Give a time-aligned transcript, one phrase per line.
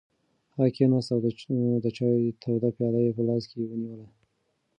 [0.55, 1.19] هغه کېناست او
[1.83, 4.07] د چای توده پیاله یې په لاس کې ونیوله.